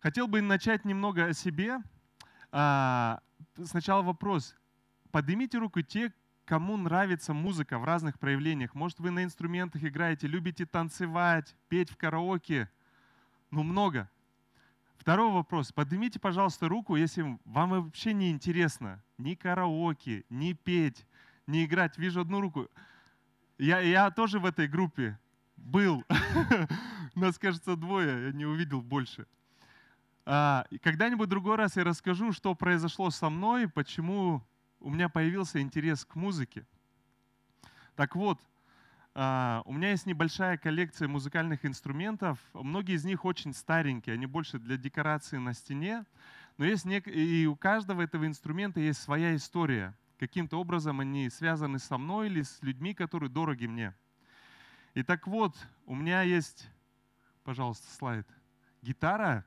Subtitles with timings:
[0.00, 1.78] Хотел бы начать немного о себе.
[2.52, 3.20] А,
[3.62, 4.54] сначала вопрос.
[5.10, 6.12] Поднимите руку те,
[6.44, 8.74] кому нравится музыка в разных проявлениях.
[8.74, 12.70] Может, вы на инструментах играете, любите танцевать, петь в караоке.
[13.50, 14.08] Ну, много.
[14.98, 15.72] Второй вопрос.
[15.72, 21.06] Поднимите, пожалуйста, руку, если вам вообще не интересно ни караоке, ни петь,
[21.46, 21.98] ни играть.
[21.98, 22.68] Вижу одну руку.
[23.58, 25.18] Я, я тоже в этой группе
[25.56, 26.04] был.
[27.14, 29.26] Нас, кажется, двое, я не увидел больше.
[30.28, 34.42] А, когда-нибудь другой раз я расскажу, что произошло со мной, почему
[34.80, 36.66] у меня появился интерес к музыке.
[37.94, 38.40] Так вот,
[39.14, 42.40] а, у меня есть небольшая коллекция музыкальных инструментов.
[42.54, 46.04] Многие из них очень старенькие, они больше для декорации на стене.
[46.58, 47.06] Но есть нек...
[47.06, 49.94] и у каждого этого инструмента есть своя история.
[50.18, 53.94] Каким-то образом они связаны со мной или с людьми, которые дороги мне.
[54.94, 56.68] И так вот, у меня есть,
[57.44, 58.26] пожалуйста, слайд.
[58.82, 59.44] Гитара.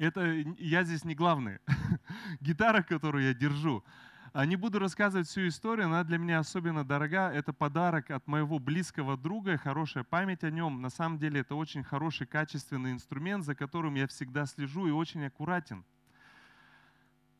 [0.00, 1.58] Это я здесь не главный.
[2.40, 3.84] Гитара, которую я держу.
[4.32, 7.30] А не буду рассказывать всю историю, она для меня особенно дорога.
[7.30, 10.80] Это подарок от моего близкого друга, хорошая память о нем.
[10.80, 15.26] На самом деле это очень хороший, качественный инструмент, за которым я всегда слежу и очень
[15.26, 15.84] аккуратен.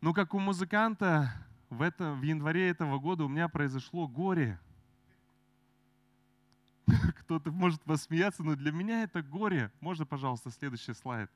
[0.02, 1.32] Но как у музыканта
[1.70, 4.60] в, этом, в январе этого года у меня произошло горе–
[7.20, 9.72] кто-то может посмеяться, но для меня это горе.
[9.80, 11.30] Можно, пожалуйста, следующий слайд?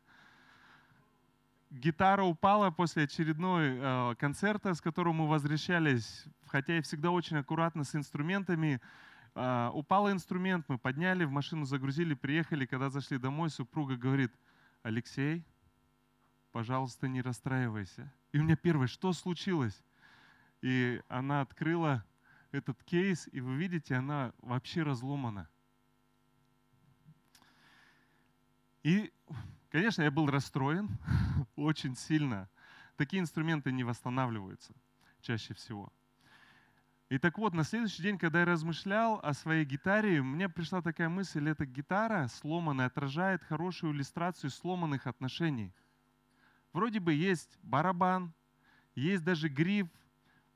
[1.75, 7.83] Гитара упала после очередной э, концерта, с которого мы возвращались, хотя я всегда очень аккуратно
[7.83, 8.81] с инструментами.
[9.34, 12.64] Э, упал инструмент, мы подняли, в машину загрузили, приехали.
[12.64, 14.31] Когда зашли домой, супруга говорит,
[14.84, 15.44] Алексей,
[16.53, 18.12] пожалуйста, не расстраивайся.
[18.31, 19.83] И у меня первое, что случилось?
[20.62, 22.05] И она открыла
[22.53, 25.48] этот кейс, и вы видите, она вообще разломана.
[28.84, 29.12] И,
[29.75, 30.89] конечно, я был расстроен
[31.56, 32.48] очень сильно.
[32.97, 34.72] Такие инструменты не восстанавливаются
[35.20, 35.92] чаще всего.
[37.08, 41.09] И так вот, на следующий день, когда я размышлял о своей гитаре, мне пришла такая
[41.09, 45.75] мысль, эта гитара сломанная отражает хорошую иллюстрацию сломанных отношений.
[46.72, 48.32] Вроде бы есть барабан,
[48.94, 49.88] есть даже гриф,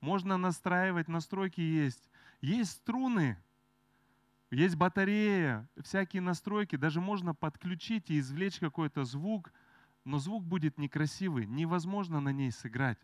[0.00, 2.08] можно настраивать, настройки есть.
[2.40, 3.36] Есть струны,
[4.50, 9.52] есть батарея, всякие настройки, даже можно подключить и извлечь какой-то звук,
[10.04, 12.98] но звук будет некрасивый, невозможно на ней сыграть.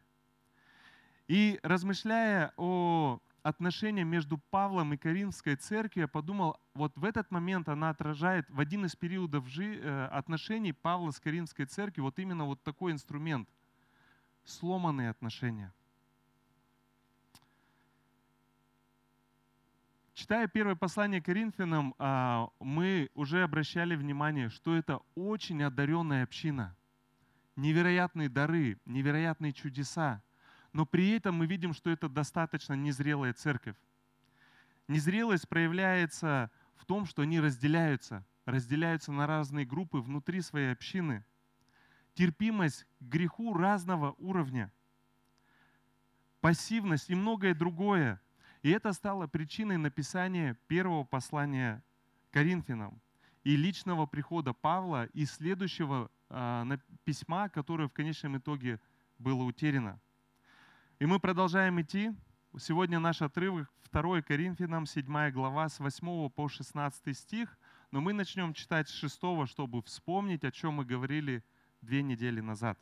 [1.28, 7.68] И размышляя о отношениях между Павлом и Каринской церковью, я подумал, вот в этот момент
[7.68, 12.62] она отражает в один из периодов э, отношений Павла с Каринской церковью вот именно вот
[12.62, 13.48] такой инструмент–
[14.44, 15.74] сломанные отношения–
[20.14, 26.76] Читая первое послание Коринфянам, а, мы уже обращали внимание, что это очень одаренная община.
[27.56, 30.22] Невероятные дары, невероятные чудеса.
[30.72, 33.76] Но при этом мы видим, что это достаточно незрелая церковь.
[34.86, 41.24] Незрелость проявляется в том, что они разделяются, разделяются на разные группы внутри своей общины.
[42.14, 44.72] Терпимость к греху разного уровня.
[46.40, 48.20] Пассивность и многое другое–
[48.64, 51.84] и это стало причиной написания первого послания
[52.30, 52.98] Коринфянам
[53.42, 58.80] и личного прихода Павла и следующего э, письма, которое в конечном итоге
[59.18, 60.00] было утеряно.
[60.98, 62.16] И мы продолжаем идти.
[62.58, 67.58] Сегодня наш отрывок 2 Коринфянам, 7 глава, с 8 по 16 стих.
[67.90, 71.44] Но мы начнем читать с 6, чтобы вспомнить, о чем мы говорили
[71.82, 72.78] две недели назад.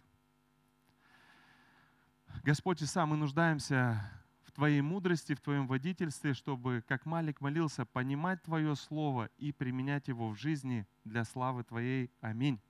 [2.45, 4.22] Господь Иса, мы нуждаемся
[4.55, 10.31] Твоей мудрости, в Твоем водительстве, чтобы, как Малик молился, понимать Твое Слово и применять его
[10.31, 12.11] в жизни для славы Твоей.
[12.21, 12.61] Аминь.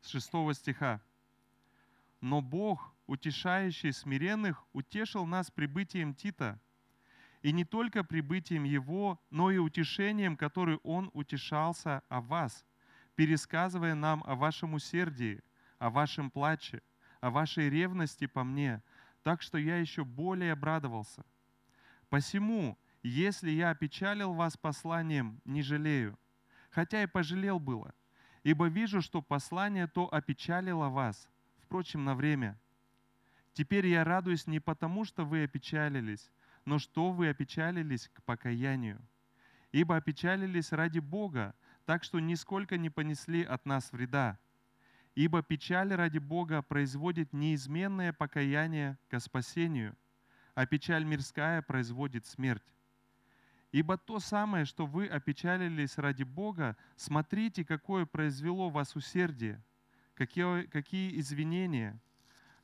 [0.00, 1.00] С шестого стиха.
[2.20, 6.60] «Но Бог, утешающий смиренных, утешил нас прибытием Тита,
[7.42, 12.64] и не только прибытием его, но и утешением, которое он утешался о вас,
[13.14, 15.42] пересказывая нам о вашем усердии,
[15.78, 16.82] о вашем плаче,
[17.20, 18.82] о вашей ревности по мне,
[19.22, 21.24] так что я еще более обрадовался.
[22.08, 26.18] Посему, если я опечалил вас посланием, не жалею,
[26.70, 27.94] хотя и пожалел было,
[28.42, 31.28] ибо вижу, что послание то опечалило вас,
[31.58, 32.58] впрочем, на время.
[33.52, 36.30] Теперь я радуюсь не потому, что вы опечалились,
[36.64, 39.00] но что вы опечалились к покаянию.
[39.72, 41.54] Ибо опечалились ради Бога,
[41.84, 44.38] так что нисколько не понесли от нас вреда,
[45.18, 49.96] Ибо печаль ради Бога производит неизменное покаяние ко спасению,
[50.54, 52.72] а печаль мирская производит смерть.
[53.72, 59.60] Ибо то самое, что вы опечалились ради Бога, смотрите, какое произвело вас усердие.
[60.14, 61.98] какие, какие извинения,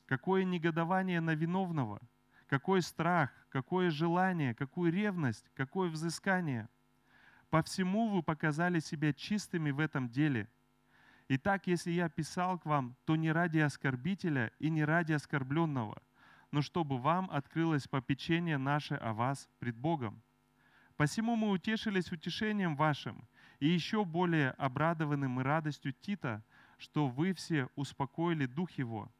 [0.06, 2.00] какое негодование на виновного,
[2.46, 6.68] какой страх, какое желание, какую ревность, какое взыскание.
[7.50, 10.48] По всему вы показали себя чистыми в этом деле.
[11.28, 16.02] Итак, если я писал к вам, то не ради оскорбителя и не ради оскорбленного,
[16.50, 20.22] но чтобы вам открылось попечение наше о вас пред Богом.
[20.96, 23.26] Посему мы утешились утешением вашим,
[23.58, 26.44] и еще более обрадованы мы радостью Тита,
[26.76, 29.10] что вы все успокоили дух его.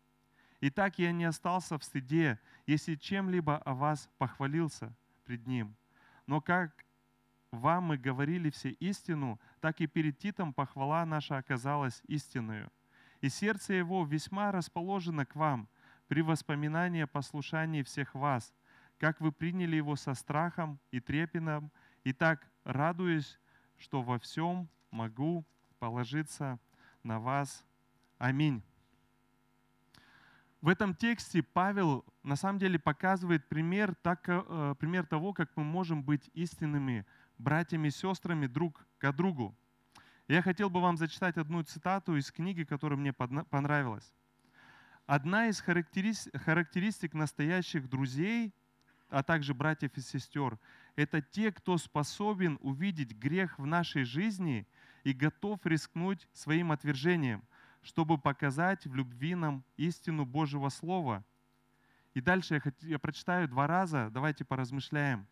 [0.61, 5.75] Итак, я не остался в стыде, если чем-либо о вас похвалился пред ним.
[6.27, 6.85] Но как
[7.55, 12.71] вам мы говорили все истину, так и перед Титом похвала наша оказалась истинную.
[13.21, 15.69] И сердце его весьма расположено к вам
[16.09, 18.55] при воспоминании о послушании всех вас,
[18.99, 21.73] как вы приняли его со страхом и трепетом,
[22.05, 23.39] и так радуюсь,
[23.79, 25.45] что во всем могу
[25.79, 26.59] положиться
[27.03, 27.65] на вас.
[28.19, 28.63] Аминь.
[30.65, 35.63] В этом тексте Павел на самом деле показывает пример, так, э, пример того, как мы
[35.63, 37.05] можем быть истинными
[37.39, 39.57] братьями и сестрами друг к другу.
[40.29, 44.13] Я хотел бы вам зачитать одну цитату из книги, которая мне понравилась.
[45.07, 48.55] Одна из характеристик настоящих друзей,
[49.11, 50.59] а также братьев и сестер,
[50.97, 54.67] это те, кто способен увидеть грех в нашей жизни
[55.03, 57.45] и готов рискнуть своим отвержением,
[57.83, 61.23] чтобы показать в любви нам истину Божьего Слова.
[62.15, 65.27] И дальше я, я прочитаю два раза, давайте поразмышляем.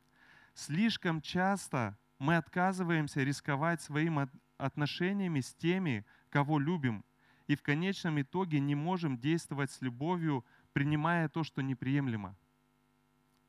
[0.55, 4.29] Слишком часто мы отказываемся рисковать своими
[4.59, 7.05] отношениями с теми, кого любим,
[7.47, 12.37] и в конечном итоге не можем действовать с любовью, принимая то, что неприемлемо.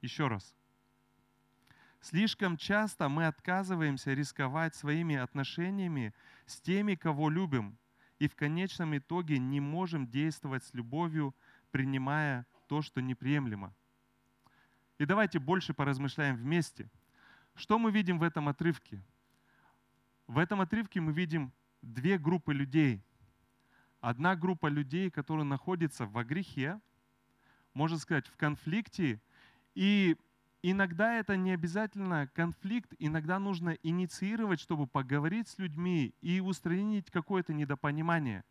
[0.01, 0.55] Еще раз.
[2.01, 6.13] Слишком часто мы отказываемся рисковать своими отношениями
[6.45, 7.77] с теми, кого любим,
[8.19, 11.35] и в конечном итоге не можем действовать с любовью,
[11.71, 13.73] принимая то, что неприемлемо.
[14.99, 16.89] И давайте больше поразмышляем вместе.
[17.55, 19.01] Что мы видим в этом отрывке?
[20.27, 21.51] В этом отрывке мы видим
[21.81, 23.03] две группы людей.
[24.01, 26.79] Одна группа людей, которые находятся во грехе,
[27.73, 29.21] можно сказать, в конфликте,
[29.75, 30.17] и
[30.61, 37.53] иногда это не обязательно конфликт, иногда нужно инициировать, чтобы поговорить с людьми и устранить какое-то
[37.53, 38.43] недопонимание.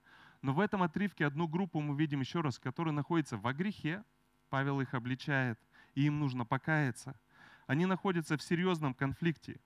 [0.42, 4.02] Но в этом отрывке одну группу мы видим еще раз, которая находится во грехе,
[4.48, 5.58] Павел их обличает,
[5.94, 7.18] и им нужно покаяться.
[7.66, 9.60] Они находятся в серьезном конфликте.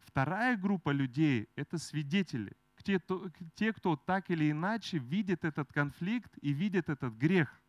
[0.00, 6.88] Вторая группа людей– это свидетели, те, кто так или иначе видит этот конфликт и видит
[6.88, 7.60] этот грех.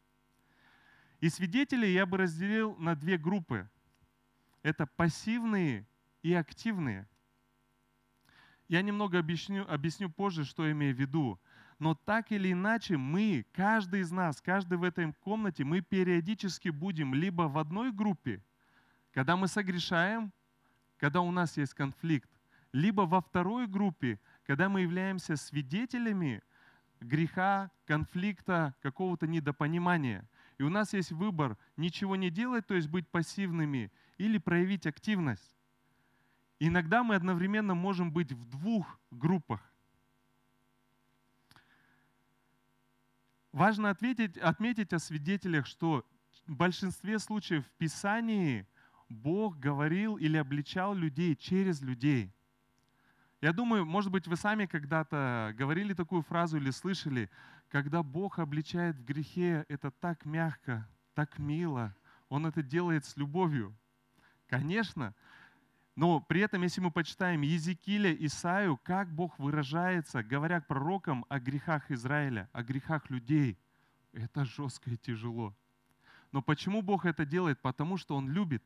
[1.20, 3.70] И свидетелей я бы разделил на две группы
[4.64, 5.88] это пассивные
[6.22, 7.08] и активные.
[8.68, 11.40] Я немного объясню, объясню позже, что я имею в виду.
[11.80, 17.14] Но так или иначе, мы, каждый из нас, каждый в этой комнате, мы периодически будем
[17.14, 18.44] либо в одной группе,
[19.14, 20.34] когда мы согрешаем,
[20.98, 22.30] когда у нас есть конфликт,
[22.74, 26.44] либо во второй группе, когда мы являемся свидетелями
[27.00, 30.28] греха, конфликта, какого-то недопонимания.
[30.58, 35.56] И у нас есть выбор ничего не делать, то есть быть пассивными, или проявить активность.
[36.60, 39.62] Иногда мы одновременно можем быть в двух группах.
[43.52, 46.06] Важно ответить, отметить о свидетелях, что
[46.46, 48.68] в большинстве случаев в Писании
[49.10, 52.32] Бог говорил или обличал людей через людей.
[53.42, 57.30] Я думаю, может быть, вы сами когда-то говорили такую фразу или слышали,
[57.70, 61.96] когда Бог обличает в грехе, это так мягко, так мило,
[62.28, 63.76] Он это делает с любовью.
[64.48, 65.16] Конечно.
[66.00, 71.42] Но при этом, если мы почитаем Езекииля, Исаю, как Бог выражается, говоря к пророкам о
[71.42, 73.58] грехах Израиля, о грехах людей,
[74.14, 75.54] это жестко и тяжело.
[76.32, 77.62] Но почему Бог это делает?
[77.62, 78.64] Потому что Он любит.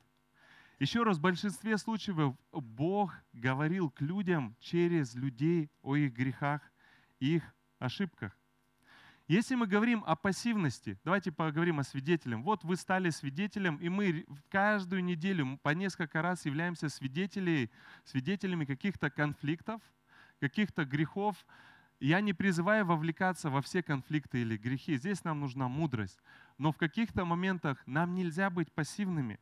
[0.77, 6.61] Еще раз, в большинстве случаев Бог говорил к людям через людей о их грехах,
[7.19, 7.41] их
[7.79, 8.37] ошибках.
[9.27, 12.41] Если мы говорим о пассивности, давайте поговорим о свидетелях.
[12.41, 17.71] Вот вы стали свидетелем, и мы каждую неделю по несколько раз являемся свидетелями,
[18.03, 19.81] свидетелями каких-то конфликтов,
[20.41, 21.37] каких-то грехов.
[22.01, 24.97] Я не призываю вовлекаться во все конфликты или грехи.
[24.97, 26.19] Здесь нам нужна мудрость.
[26.57, 29.39] Но в каких-то моментах нам нельзя быть пассивными.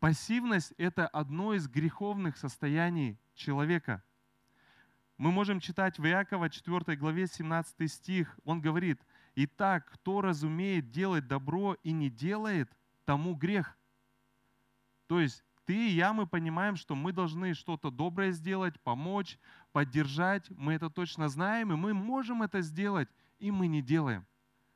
[0.00, 4.02] Пассивность— это одно из греховных состояний человека—
[5.18, 8.38] мы можем читать в Иакова 4 главе 17 стих.
[8.44, 9.00] Он говорит,
[9.34, 12.70] «Итак, кто разумеет делать добро и не делает,
[13.04, 13.76] тому грех».
[15.08, 19.38] То есть ты и я, мы понимаем, что мы должны что-то доброе сделать, помочь,
[19.72, 20.48] поддержать.
[20.50, 23.08] Мы это точно знаем, и мы можем это сделать.
[23.38, 24.26] и мы не делаем.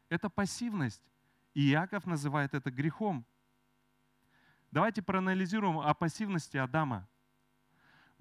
[0.09, 1.03] Это пассивность.
[1.55, 3.25] И Иаков называет это грехом.
[4.71, 7.09] Давайте проанализируем о пассивности Адама.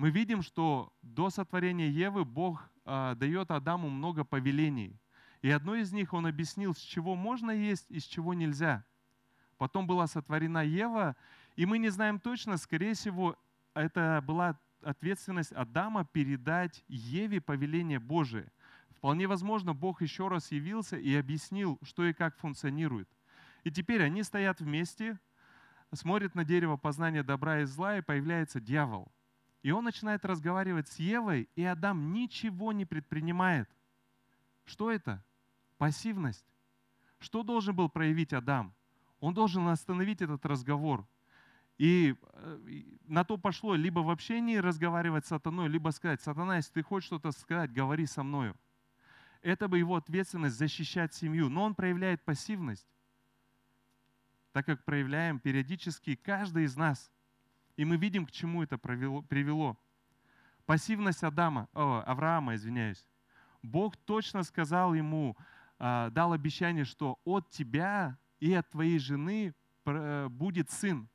[0.01, 4.99] Мы видим, что до сотворения Евы Бог э, дает Адаму много повелений.
[5.43, 8.83] И одно из них он объяснил, с чего можно есть и с чего нельзя.
[9.59, 11.15] Потом была сотворена Ева,
[11.55, 13.37] и мы не знаем точно, скорее всего,
[13.75, 18.51] это была ответственность Адама передать Еве повеление Божие.
[18.97, 23.07] Вполне возможно, Бог еще раз явился и объяснил, что и как функционирует.
[23.63, 25.19] И теперь они стоят вместе,
[25.93, 29.11] смотрят на дерево познания добра и зла, и появляется дьявол.
[29.63, 33.69] И он начинает разговаривать с Евой, и Адам ничего не предпринимает.
[34.65, 35.23] Что это?
[35.77, 36.45] Пассивность.
[37.19, 38.73] Что должен был проявить Адам?
[39.19, 41.07] Он должен остановить этот разговор.
[41.77, 46.73] И э, на то пошло либо вообще не разговаривать с сатаной, либо сказать, сатана, если
[46.73, 48.55] ты хочешь что-то сказать, говори со мною.
[49.41, 51.49] Это бы его ответственность защищать семью.
[51.49, 52.87] Но он проявляет пассивность
[54.51, 57.11] так как проявляем периодически каждый из нас.
[57.81, 59.75] И мы видим, к чему это привело.
[60.67, 63.03] Пассивность Адама, о, Авраама, извиняюсь.
[63.63, 65.35] Бог точно сказал ему,
[65.79, 71.09] а, дал обещание, что от тебя и от твоей жены э, будет сын.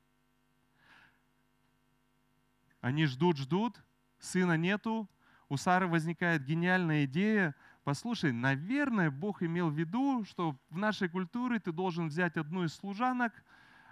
[2.80, 3.80] Они ждут, ждут,
[4.18, 5.08] сына нету.
[5.49, 7.54] У Сары возникает гениальная идея–
[7.87, 12.75] Послушай, наверное, Бог имел в виду, что в нашей культуре ты должен взять одну из
[12.75, 13.32] служанок,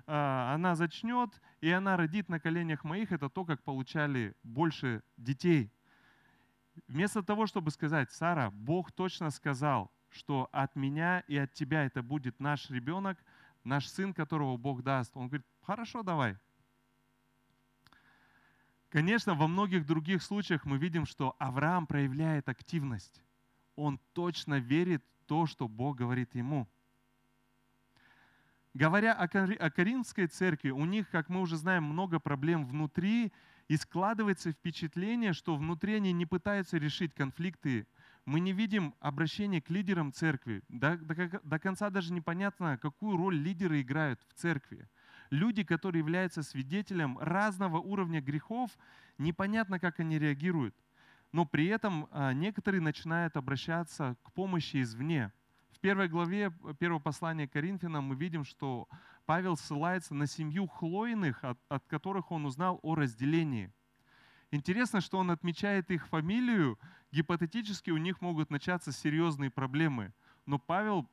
[0.07, 1.31] она зачнет,
[1.61, 3.13] и она родит на коленях моих.
[3.13, 5.73] Это то, как получали больше детей.
[6.89, 12.03] Вместо того, чтобы сказать, Сара, Бог точно сказал, что от меня и от тебя это
[12.03, 13.19] будет наш ребенок,
[13.63, 15.17] наш сын, которого Бог даст.
[15.17, 16.37] Он говорит, хорошо, давай.
[18.91, 23.25] Конечно, во многих других случаях мы видим, что Авраам проявляет активность
[23.77, 26.69] он точно верит в то, что Бог говорит ему.
[28.75, 33.33] Говоря о Каринской церкви, у них, как мы уже знаем, много проблем внутри,
[33.69, 37.87] и складывается впечатление, что внутри они не пытаются решить конфликты.
[38.27, 40.63] Мы не видим обращения к лидерам церкви.
[40.69, 44.89] До, до, до конца даже непонятно, какую роль лидеры играют в церкви.
[45.31, 48.71] Люди, которые являются свидетелем разного уровня грехов,
[49.19, 50.75] непонятно, как они реагируют
[51.35, 55.33] но при этом а, некоторые начинают обращаться к помощи извне.
[55.75, 58.89] В первой главе первого послания Коринфянам мы видим, что
[59.27, 63.73] Павел ссылается на семью Хлоиных, от, от которых он узнал о разделении.
[64.53, 66.79] Интересно, что он отмечает их фамилию,
[67.11, 70.13] гипотетически у них могут начаться серьезные проблемы.
[70.47, 71.11] Но Павел,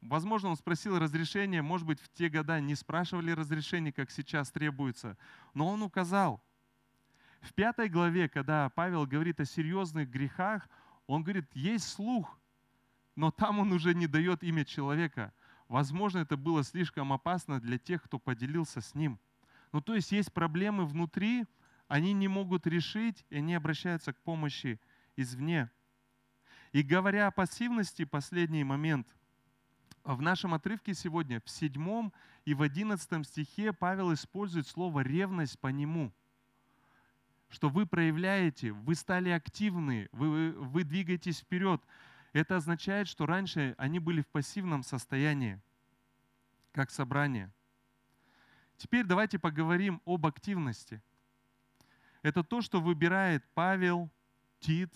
[0.00, 5.18] возможно, он спросил разрешения, может быть, в те года не спрашивали разрешения, как сейчас требуется,
[5.52, 6.42] но он указал–
[7.40, 10.68] в пятой главе, когда Павел говорит о серьезных грехах,
[11.06, 12.38] он говорит, есть слух,
[13.16, 15.32] но там он уже не дает имя человека.
[15.68, 19.18] Возможно, это было слишком опасно для тех, кто поделился с ним.
[19.72, 21.44] Ну, то есть есть проблемы внутри,
[21.86, 24.80] они не могут решить, и они обращаются к помощи
[25.16, 25.70] извне.
[26.72, 29.06] И говоря о пассивности, последний момент.
[30.02, 32.12] В нашем отрывке сегодня, в седьмом
[32.44, 36.12] и в одиннадцатом стихе Павел использует слово «ревность по нему»
[37.50, 41.82] что вы проявляете, вы стали активны, вы, вы двигаетесь вперед.
[42.32, 45.60] Это означает, что раньше они были в пассивном состоянии,
[46.72, 47.52] как собрание.
[48.76, 51.02] Теперь давайте поговорим об активности.
[52.22, 54.10] Это то, что выбирает Павел,
[54.60, 54.94] Тит,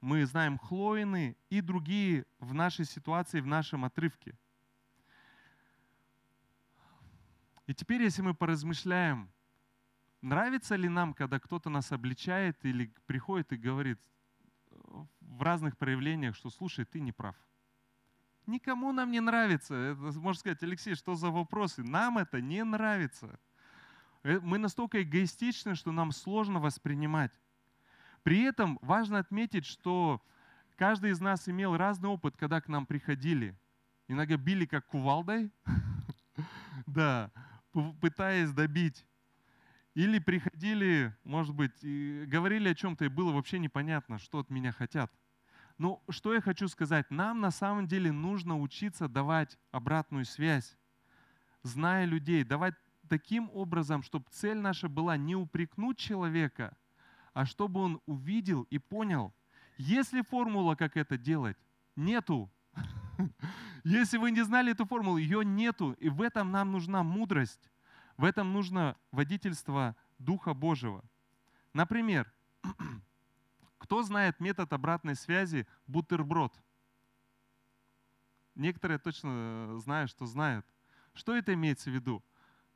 [0.00, 4.36] мы знаем Хлоины и другие в нашей ситуации, в нашем отрывке.
[7.66, 9.32] И теперь, если мы поразмышляем,
[10.22, 13.98] Нравится ли нам, когда кто-то нас обличает или приходит и говорит
[15.20, 17.36] в разных проявлениях, что слушай, ты не прав?
[18.46, 19.74] Никому нам не нравится.
[19.74, 21.82] Это, можно сказать, Алексей, что за вопросы?
[21.82, 23.38] Нам это не нравится.
[24.24, 27.32] Э, мы настолько эгоистичны, что нам сложно воспринимать.
[28.22, 30.22] При этом важно отметить, что
[30.76, 33.56] каждый из нас имел разный опыт, когда к нам приходили.
[34.08, 35.50] Иногда били как кувалдой,
[36.86, 37.30] да,
[38.00, 39.06] пытаясь добить.
[39.94, 44.72] Или приходили, может быть, и говорили о чем-то, и было вообще непонятно, что от меня
[44.72, 45.12] хотят.
[45.76, 47.10] Но что я хочу сказать?
[47.10, 50.78] Нам на самом деле нужно учиться давать обратную связь,
[51.62, 52.74] зная людей, давать
[53.08, 56.76] таким образом, чтобы цель наша была не упрекнуть человека,
[57.34, 59.34] а чтобы он увидел и понял.
[59.76, 61.56] Есть ли формула, как это делать?
[61.96, 62.50] Нету.
[63.84, 65.92] Если вы не знали эту формулу, ее нету.
[65.98, 67.71] И в этом нам нужна мудрость.
[68.16, 71.04] В этом нужно водительство Духа Божьего.
[71.72, 72.32] Например,
[73.78, 76.54] кто знает метод обратной связи бутерброд?
[78.54, 80.66] Некоторые точно знают, что знают.
[81.14, 82.22] Что это имеется в виду?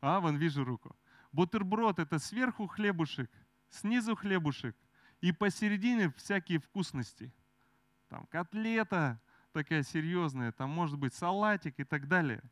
[0.01, 0.97] А, вон вижу руку.
[1.33, 3.31] Бутерброд– это сверху хлебушек,
[3.69, 4.77] снизу хлебушек,
[5.21, 7.33] и посередине всякие вкусности.
[8.09, 9.21] Там котлета
[9.53, 12.43] такая серьезная, там может быть салатик и так далее.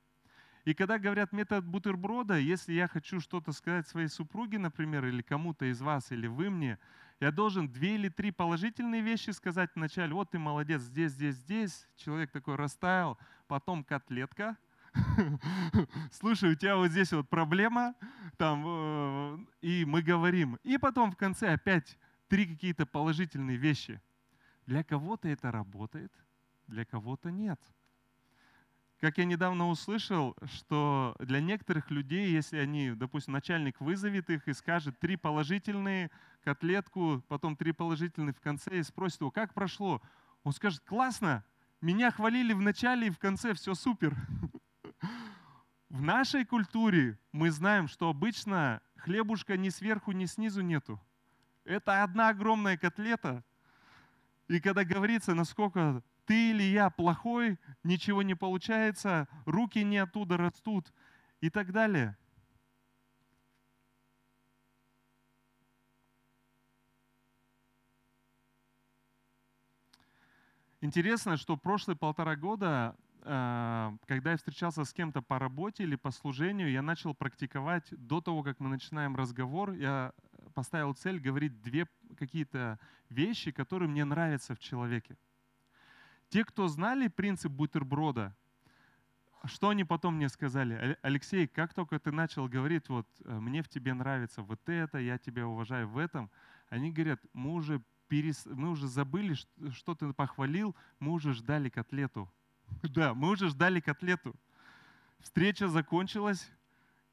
[0.65, 5.67] И когда говорят метод бутерброда, если я хочу что-то сказать своей супруге, например, или кому-то
[5.67, 6.79] из вас, или вы мне,
[7.21, 10.15] я должен две или три положительные вещи сказать вначале.
[10.15, 11.87] Вот ты молодец, здесь, здесь, здесь.
[11.97, 13.19] Человек такой растаял.
[13.47, 14.57] Потом котлетка.
[16.13, 17.95] Слушай, у тебя вот здесь вот проблема.
[18.37, 20.59] Там, э, и мы говорим.
[20.65, 24.01] И потом в конце опять три какие-то положительные вещи.
[24.67, 26.13] Для кого-то это работает,
[26.67, 27.61] для кого-то нет.
[29.05, 34.55] Как я недавно услышал, что для некоторых людей, если они, допустим, начальник вызовет их и
[34.55, 36.11] скажет три положительные,
[36.43, 40.01] котлетку, потом три положительные в конце и спросит его, как прошло,
[40.43, 41.45] он скажет, классно,
[41.83, 44.17] меня хвалили в начале и в конце, все супер.
[45.91, 50.99] В нашей культуре мы знаем, что обычно хлебушка ни сверху, ни снизу нету.
[51.67, 53.45] Это одна огромная котлета.
[54.49, 60.93] И когда говорится, насколько ты или я плохой, ничего не получается, руки не оттуда растут
[61.41, 62.17] и так далее.
[70.81, 76.11] Интересно, что прошлые полтора года, э, когда я встречался с кем-то по работе или по
[76.11, 80.13] служению, я начал практиковать до того, как мы начинаем разговор, я
[80.53, 81.87] поставил цель говорить две
[82.19, 82.79] какие-то
[83.09, 85.17] вещи, которые мне нравятся в человеке.
[86.29, 88.35] Те, кто знали принцип бутерброда,
[89.47, 90.99] что они потом мне сказали?
[91.03, 95.19] Алексей, как только ты начал говорить, вот э, мне в тебе нравится вот это, я
[95.19, 96.31] тебя уважаю в этом,
[96.71, 98.47] они говорят, мы уже, перес...
[98.47, 99.35] мы уже забыли,
[99.73, 102.33] что ты похвалил, мы уже ждали котлету.
[102.83, 104.35] Да, мы уже ждали котлету.
[105.21, 106.51] Встреча закончилась,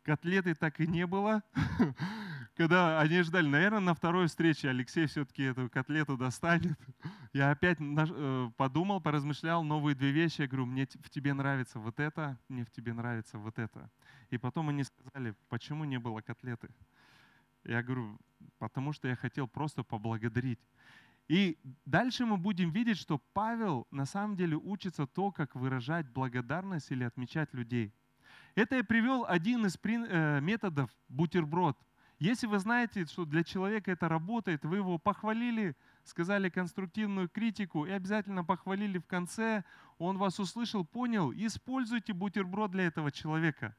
[0.03, 1.43] котлеты так и не было.
[2.55, 6.77] когда они ждали, наверное, на второй встрече Алексей все-таки эту котлету достанет.
[7.33, 10.41] Я опять э, подумал, поразмышлял новые две вещи.
[10.41, 13.89] Я говорю, мне в тебе нравится вот это, мне в тебе нравится вот это.
[14.29, 16.69] И потом они сказали, почему не было котлеты?
[17.63, 18.19] Я говорю,
[18.57, 20.59] потому что я хотел просто поблагодарить.
[21.29, 26.91] И дальше мы будем видеть, что Павел на самом деле учится то, как выражать благодарность
[26.91, 27.93] или отмечать людей.
[28.55, 31.77] Это я привел один из э, методов бутерброд–
[32.21, 37.89] если вы знаете, что для человека это работает, вы его похвалили, сказали конструктивную критику и
[37.89, 39.63] обязательно похвалили в конце,
[39.97, 43.75] он вас услышал, понял, используйте бутерброд для этого человека.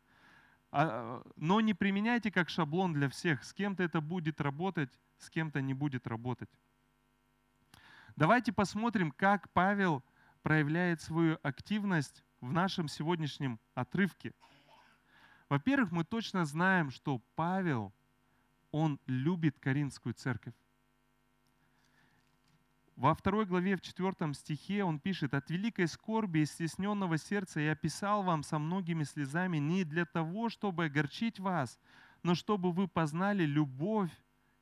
[0.72, 3.44] А, но не применяйте как шаблон для всех.
[3.44, 6.50] С кем-то это будет работать, с кем-то не будет работать.
[8.16, 10.02] Давайте посмотрим, как Павел
[10.42, 14.32] проявляет свою активность в нашем сегодняшнем отрывке.
[15.48, 17.94] Во-первых, мы точно знаем, что Павел–
[18.72, 20.54] он любит Каринскую церковь.
[22.96, 27.74] Во второй главе, в четвертом стихе он пишет, «От великой скорби и стесненного сердца я
[27.74, 31.80] писал вам со многими слезами не для того, чтобы огорчить вас,
[32.22, 34.10] но чтобы вы познали любовь,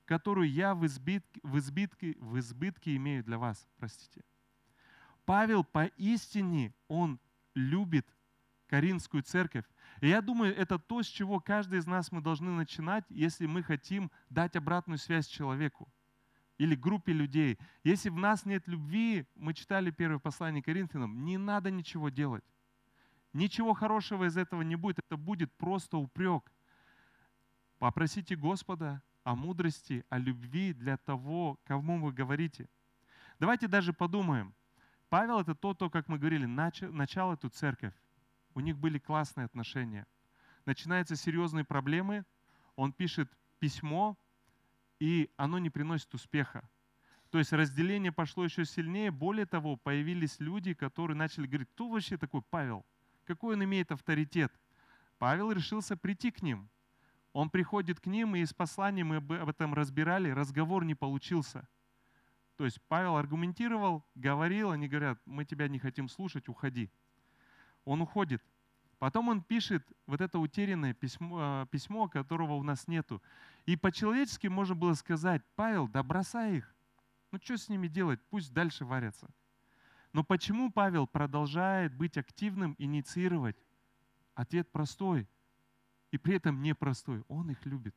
[0.04, 3.66] которую я в избытке, в избытке, в избытке имею для вас».
[3.78, 4.22] Простите.
[5.24, 7.20] Павел поистине, он
[7.54, 8.06] любит
[8.68, 9.64] Каринскую церковь.
[10.00, 13.62] И я думаю, это то, с чего каждый из нас мы должны начинать, если мы
[13.62, 15.92] хотим дать обратную связь человеку
[16.56, 17.58] или группе людей.
[17.84, 22.44] Если в нас нет любви, мы читали первое послание Коринфянам, не надо ничего делать.
[23.32, 26.50] Ничего хорошего из этого не будет, это будет просто упрек.
[27.78, 32.68] Попросите Господа о мудрости, о любви для того, кому вы говорите.
[33.38, 34.54] Давайте даже подумаем.
[35.10, 37.94] Павел это то, то как мы говорили, начало эту церковь
[38.54, 40.06] у них были классные отношения.
[40.66, 42.24] Начинаются серьезные проблемы,
[42.76, 44.16] он пишет письмо,
[44.98, 46.68] и оно не приносит успеха.
[47.30, 49.10] То есть разделение пошло еще сильнее.
[49.10, 52.84] Более того, появились люди, которые начали говорить, кто вообще такой Павел?
[53.24, 54.52] Какой он имеет авторитет?
[55.18, 56.68] Павел решился прийти к ним.
[57.32, 61.68] Он приходит к ним, и из послания мы об этом разбирали, разговор не получился.
[62.56, 66.90] То есть Павел аргументировал, говорил, они говорят, мы тебя не хотим слушать, уходи
[67.84, 68.42] он уходит.
[68.98, 73.22] Потом он пишет вот это утерянное письмо, э, письмо, которого у нас нету.
[73.64, 76.74] И по-человечески можно было сказать, Павел, да бросай их.
[77.32, 78.20] Ну что с ними делать?
[78.28, 79.30] Пусть дальше варятся.
[80.12, 83.56] Но почему Павел продолжает быть активным, инициировать?
[84.34, 85.26] Ответ простой.
[86.10, 87.24] И при этом непростой.
[87.28, 87.94] Он их любит.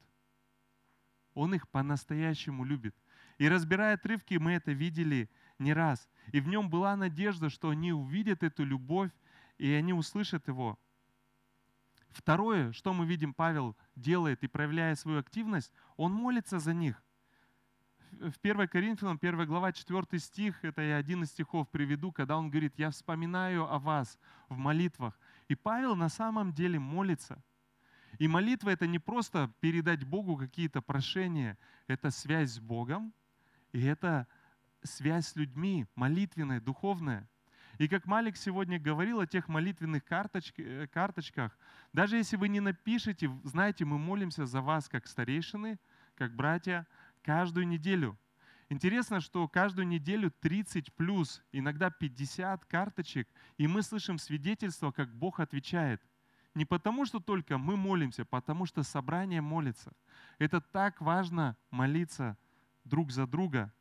[1.34, 2.96] Он их по-настоящему любит.
[3.40, 6.08] И разбирая отрывки, мы это видели не раз.
[6.32, 9.12] И в нем была надежда, что они увидят эту любовь
[9.58, 10.80] и они услышат его.
[12.12, 17.04] Второе, что мы видим, Павел делает и проявляя свою активность, он молится за них.
[18.12, 22.52] В 1 Коринфянам, 1 глава, 4 стих, это я один из стихов приведу, когда он
[22.52, 25.20] говорит, я вспоминаю о вас в молитвах.
[25.48, 27.44] И Павел на самом деле молится.
[28.20, 33.12] И молитва это не просто передать Богу какие-то прошения, это связь с Богом,
[33.72, 34.28] и это
[34.84, 37.28] связь с людьми, молитвенная, духовная.
[37.80, 41.58] И как Малик сегодня говорил о тех молитвенных карточки, э, карточках,
[41.92, 45.80] даже если вы не напишете, знаете, мы молимся за вас как старейшины,
[46.16, 46.86] как братья,
[47.24, 48.18] каждую неделю.
[48.70, 55.40] Интересно, что каждую неделю 30 плюс, иногда 50 карточек, и мы слышим свидетельство, как Бог
[55.40, 56.02] отвечает.
[56.56, 59.94] Не потому, что только мы молимся, потому что собрание молится.
[60.38, 62.38] Это так важно молиться
[62.84, 63.74] друг за друга.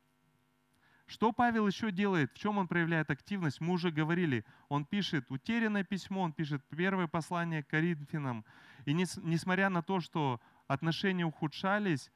[1.05, 2.31] Что Павел еще делает?
[2.31, 3.61] В чем он проявляет активность?
[3.61, 4.45] Мы уже говорили.
[4.69, 8.45] Он пишет утерянное письмо, он пишет первое послание к Коринфянам.
[8.85, 12.09] И несмотря на то, что отношения ухудшались,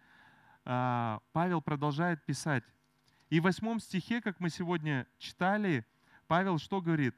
[0.66, 2.64] а, Павел продолжает писать.
[3.30, 5.86] И в восьмом стихе, как мы сегодня читали,
[6.28, 7.16] Павел что говорит?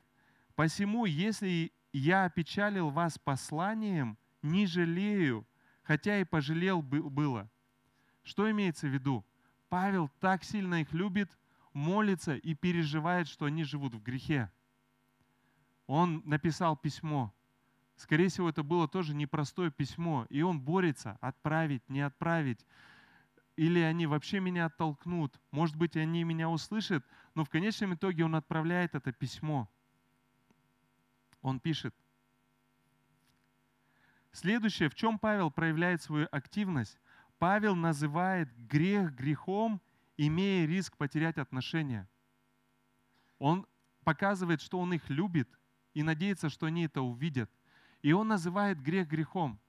[0.56, 5.48] «Посему, если я опечалил вас посланием, не жалею,
[5.84, 7.50] хотя и пожалел было».
[8.24, 9.26] Что имеется в виду?
[9.70, 11.32] Павел так сильно их любит,
[11.80, 14.52] молится и переживает, что они живут в грехе.
[15.88, 17.34] Он написал письмо.
[17.96, 20.28] Скорее всего, это было тоже непростое письмо.
[20.30, 22.66] И он борется, отправить, не отправить.
[23.56, 25.40] Или они вообще меня оттолкнут.
[25.52, 27.04] Может быть, они меня услышат.
[27.34, 29.70] Но в конечном итоге он отправляет это письмо.
[31.42, 31.96] Он пишет.
[34.32, 37.00] Следующее, в чем Павел проявляет свою активность.
[37.40, 39.82] Павел называет грех грехом
[40.28, 42.10] имея риск потерять отношения.
[43.38, 43.66] Он
[44.04, 45.50] показывает, что он их любит
[45.94, 47.50] и надеется, что они это увидят.
[48.02, 49.60] И он называет грех грехом.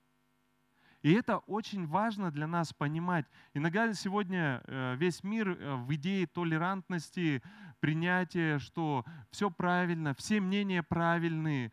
[1.03, 3.27] И это очень важно для нас понимать.
[3.55, 7.43] Иногда сегодня э, весь мир э, в идее толерантности,
[7.79, 11.73] принятия, что все правильно, все мнения правильные.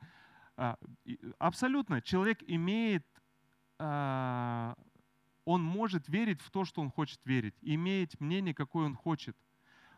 [0.55, 0.77] А,
[1.39, 2.01] абсолютно.
[2.01, 3.05] Человек имеет
[3.79, 4.75] а,
[5.47, 9.33] он может верить в то, что он хочет верить, иметь мнение, какое он хочет.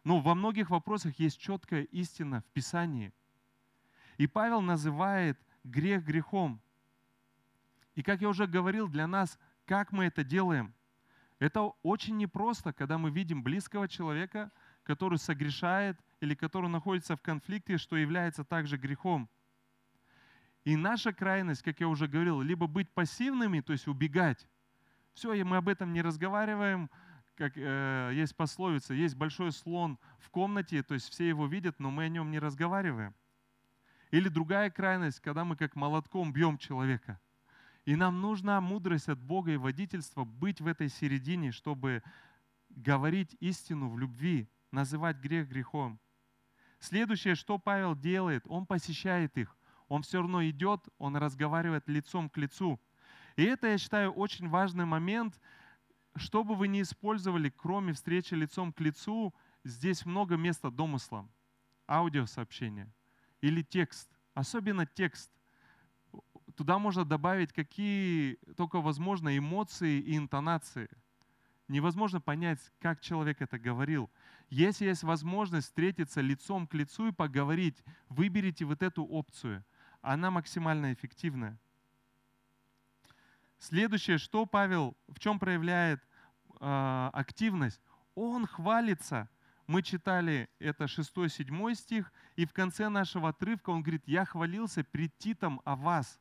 [0.03, 3.11] Но во многих вопросах есть четкая истина в Писании.
[4.17, 6.61] И Павел называет грех грехом.
[7.95, 10.71] И как я уже говорил, для нас, как мы это делаем,
[11.39, 14.51] это очень непросто, когда мы видим близкого человека,
[14.83, 19.27] который согрешает или который находится в конфликте, что является также грехом.
[20.63, 24.47] И наша крайность, как я уже говорил, либо быть пассивными, то есть убегать,
[25.19, 26.89] все, и мы об этом не разговариваем,
[27.35, 31.91] как э, есть пословица, есть большой слон в комнате, то есть все его видят, но
[31.91, 33.13] мы о нем не разговариваем.
[34.11, 37.19] Или другая крайность, когда мы как молотком бьем человека.
[37.83, 42.01] И нам нужна мудрость от Бога и водительство быть в этой середине, чтобы
[42.69, 45.99] говорить истину в любви, называть грех грехом.
[46.79, 49.57] Следующее, что Павел делает, он посещает их.
[49.89, 52.79] Он все равно идет, он разговаривает лицом к лицу.
[53.35, 55.39] И это, я считаю, очень важный момент,
[56.15, 61.29] что бы вы ни использовали, кроме встречи лицом к лицу, здесь много места домыслам,
[61.87, 62.91] аудиосообщения
[63.41, 65.31] или текст, особенно текст.
[66.55, 70.89] Туда можно добавить какие только возможно эмоции и интонации.
[71.67, 74.09] Невозможно понять, как человек это говорил.
[74.49, 79.63] Если есть возможность встретиться лицом к лицу и поговорить, выберите вот эту опцию.
[80.01, 81.59] Она максимально эффективная.
[83.59, 86.01] Следующее, что Павел, в чем проявляет
[86.59, 87.81] э, активность?
[88.15, 89.29] Он хвалится.
[89.67, 95.15] Мы читали это 6-7 стих, и в конце нашего отрывка он говорит, я хвалился пред
[95.17, 96.19] Титом о вас.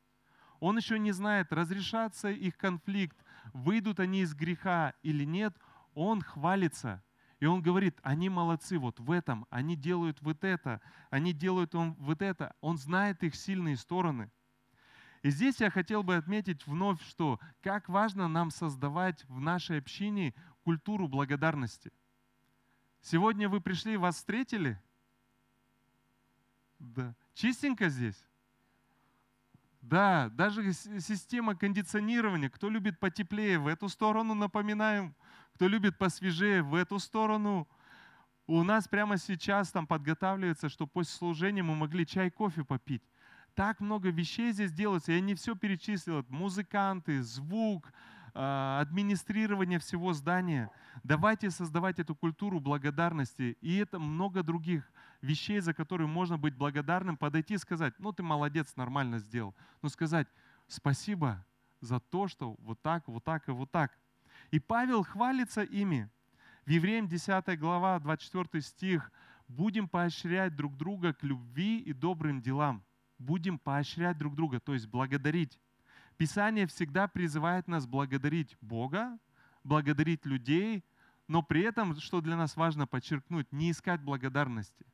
[0.61, 3.17] Он еще не знает, разрешаться их конфликт,
[3.53, 5.57] выйдут они из греха или нет.
[5.95, 7.03] Он хвалится.
[7.39, 12.21] И он говорит, они молодцы вот в этом, они делают вот это, они делают вот
[12.21, 12.55] это.
[12.61, 14.31] Он знает их сильные стороны.
[15.23, 20.35] И здесь я хотел бы отметить вновь, что как важно нам создавать в нашей общине
[20.63, 21.93] культуру благодарности.
[23.01, 24.81] Сегодня вы пришли, вас встретили?
[26.79, 27.15] Да.
[27.35, 28.25] Чистенько здесь?
[29.81, 32.51] Да, даже система кондиционирования.
[32.51, 35.15] Кто любит потеплее, в эту сторону напоминаем.
[35.55, 37.69] Кто любит посвежее, в эту сторону.
[38.47, 43.03] У нас прямо сейчас там подготавливается, что после служения мы могли чай, кофе попить
[43.59, 45.11] так много вещей здесь делается.
[45.11, 46.25] Я не все перечислил.
[46.29, 47.93] Музыканты, звук,
[48.33, 50.71] а, администрирование всего здания.
[51.03, 53.59] Давайте создавать эту культуру благодарности.
[53.61, 54.89] И это много других
[55.23, 59.57] вещей, за которые можно быть благодарным, подойти и сказать, ну ты молодец, нормально сделал.
[59.83, 60.29] Но сказать,
[60.69, 61.45] спасибо
[61.81, 63.99] за то, что вот так, вот так и вот так.
[64.53, 66.09] И Павел хвалится ими.
[66.65, 69.11] В Евреям 10 глава, 24 стих.
[69.49, 72.85] «Будем поощрять друг друга к любви и добрым делам».
[73.19, 75.59] Будем поощрять друг друга, то есть благодарить.
[76.17, 79.19] Писание всегда призывает нас благодарить Бога,
[79.65, 80.85] благодарить людей,
[81.27, 84.87] но при этом, что для нас важно подчеркнуть, не искать благодарности.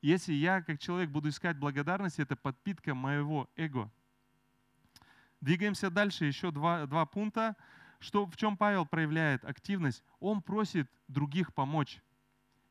[0.00, 3.90] Если я как человек буду искать благодарность, это подпитка моего эго.
[5.40, 7.56] Двигаемся дальше, еще два, два пункта.
[8.00, 10.04] Что, в чем Павел проявляет активность?
[10.20, 12.00] Он просит других помочь.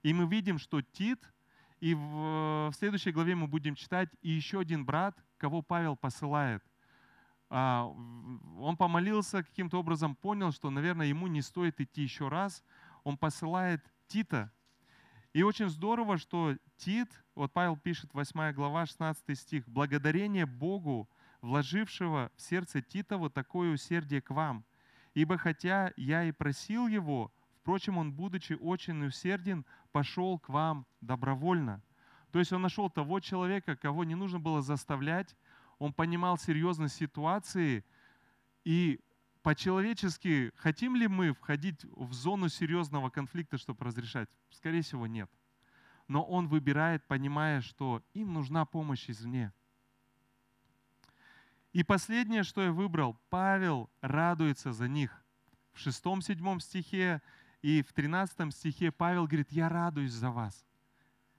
[0.04, 1.30] И мы видим, что Тит,
[1.80, 6.64] и в, в следующей главе мы будем читать, и еще один брат, кого Павел посылает.
[7.50, 7.86] А,
[8.60, 12.64] он помолился каким-то образом, понял, что, наверное, ему не стоит идти еще раз.
[13.04, 14.52] Он посылает Тита.
[15.34, 21.10] И очень здорово, что Тит, вот Павел пишет, 8 глава, 16 стих, «Благодарение Богу,
[21.42, 24.66] вложившего в сердце Тита вот такое усердие к вам.
[25.14, 27.32] Ибо хотя я и просил его,
[27.68, 31.82] впрочем, он, будучи очень усерден, пошел к вам добровольно».
[32.32, 35.36] То есть он нашел того человека, кого не нужно было заставлять,
[35.78, 37.84] он понимал серьезность ситуации,
[38.64, 39.02] и
[39.44, 44.30] по-человечески хотим ли мы входить в зону серьезного конфликта, чтобы разрешать?
[44.50, 45.30] Скорее всего, нет.
[46.08, 49.52] Но он выбирает, понимая, что им нужна помощь извне.
[51.74, 55.22] И последнее, что я выбрал, Павел радуется за них.
[55.74, 57.22] В шестом-седьмом стихе
[57.68, 60.66] и в тринадцатом стихе Павел говорит, я радуюсь за вас.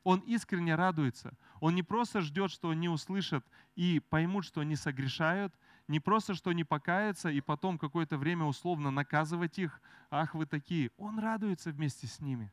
[0.05, 1.33] Он искренне радуется.
[1.59, 5.55] Он не просто ждет, что они услышат и поймут, что они согрешают,
[5.87, 10.91] не просто, что они покаются и потом какое-то время условно наказывать их, ах, вы такие.
[10.99, 12.53] Он радуется вместе с ними.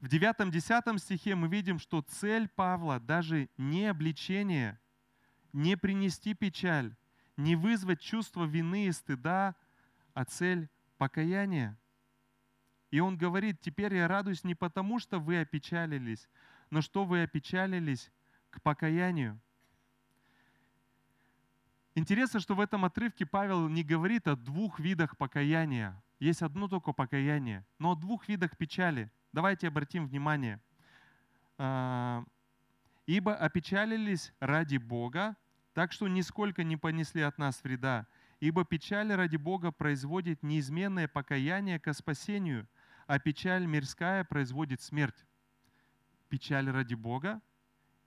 [0.00, 4.80] В 9-10 стихе мы видим, что цель Павла даже не обличение,
[5.52, 6.96] не принести печаль,
[7.36, 9.56] не вызвать чувство вины и стыда,
[10.14, 11.78] а цель покаяния.
[12.90, 16.28] И он говорит, теперь я радуюсь не потому, что вы опечалились,
[16.70, 18.10] но что вы опечалились
[18.50, 19.40] к покаянию.
[21.94, 26.02] Интересно, что в этом отрывке Павел не говорит о двух видах покаяния.
[26.20, 29.10] Есть одно только покаяние, но о двух видах печали.
[29.32, 30.60] Давайте обратим внимание.
[31.58, 32.24] А,
[33.06, 35.36] «Ибо опечалились ради Бога,
[35.74, 38.06] так что нисколько не понесли от нас вреда.
[38.42, 42.66] Ибо печаль ради Бога производит неизменное покаяние ко спасению,
[43.06, 45.24] а печаль мирская производит смерть.
[46.28, 47.40] Печаль ради Бога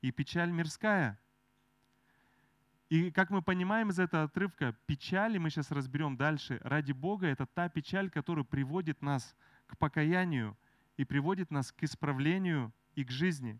[0.01, 1.17] и печаль мирская.
[2.89, 7.27] И как мы понимаем из этого отрывка, печаль, и мы сейчас разберем дальше, ради Бога
[7.27, 10.57] это та печаль, которая приводит нас к покаянию
[10.97, 13.57] и приводит нас к исправлению и к жизни.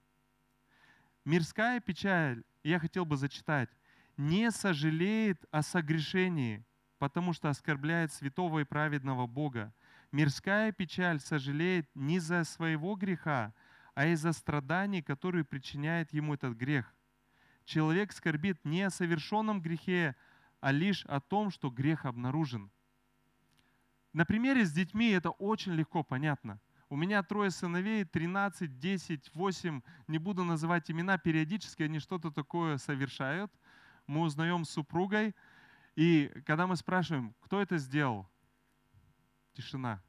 [1.24, 3.70] Мирская печаль, я хотел бы зачитать,
[4.18, 6.66] не сожалеет о согрешении,
[7.00, 9.74] потому что оскорбляет святого и праведного Бога,
[10.16, 13.54] Мирская печаль сожалеет не за своего греха,
[13.96, 16.96] а из-за страданий, которые причиняет ему этот грех.
[17.66, 20.16] Человек скорбит не о совершенном грехе,
[20.62, 22.72] а лишь о том, что грех обнаружен.
[24.14, 26.62] На примере с детьми это очень легко понятно.
[26.88, 32.78] У меня трое сыновей, 13, 10, 8, не буду называть имена, периодически они что-то такое
[32.78, 33.52] совершают.
[34.08, 35.36] Мы узнаем супругой,
[35.96, 38.28] и когда мы спрашиваем, кто это сделал,
[39.54, 40.02] тишина.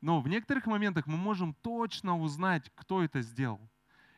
[0.00, 3.60] Но в некоторых моментах мы можем точно узнать, кто это сделал.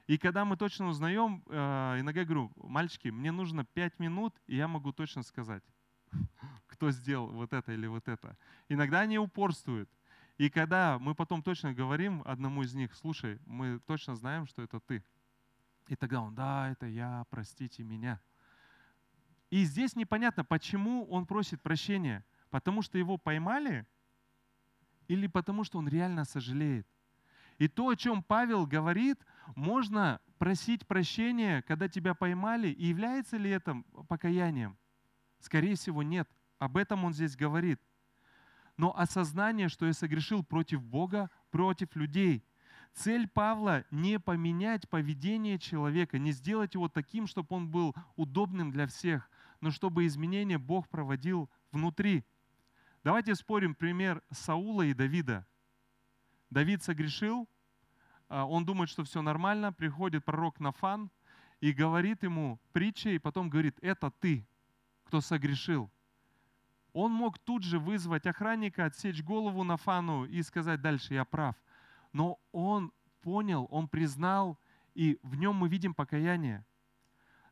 [0.07, 4.67] И когда мы точно узнаем, э, иногда говорю, мальчики, мне нужно 5 минут, и я
[4.69, 5.63] могу точно сказать,
[6.67, 8.37] кто сделал вот это или вот это.
[8.69, 9.89] Иногда они упорствуют.
[10.37, 14.81] И когда мы потом точно говорим одному из них, слушай, мы точно знаем, что это
[14.81, 15.05] ты.
[15.87, 18.21] И тогда он, да, это я, простите меня.
[19.51, 22.25] И здесь непонятно, почему он просит прощения.
[22.51, 23.87] Потому что его поймали
[25.09, 26.87] или потому что он реально сожалеет.
[27.59, 29.19] И то, о чем Павел говорит,
[29.57, 34.79] можно просить прощения, когда тебя поймали, и является ли это покаянием?
[35.41, 36.29] Скорее всего, нет.
[36.59, 37.81] Об этом он здесь говорит.
[38.77, 42.45] Но осознание, что я согрешил против Бога, против людей.
[42.95, 48.87] Цель Павла не поменять поведение человека, не сделать его таким, чтобы он был удобным для
[48.87, 49.30] всех,
[49.61, 52.25] но чтобы изменения Бог проводил внутри.
[53.05, 55.47] Давайте спорим пример Саула и Давида.
[56.51, 57.49] Давид согрешил,
[58.29, 61.11] а, он думает, что все нормально, приходит пророк Нафан
[61.61, 64.47] и говорит ему притчи, и потом говорит, это ты,
[65.05, 65.91] кто согрешил.
[66.93, 71.55] Он мог тут же вызвать охранника, отсечь голову Нафану и сказать дальше, я прав.
[72.13, 72.93] но он
[73.23, 74.59] понял, он признал,
[74.95, 76.65] и в нем мы видим покаяние.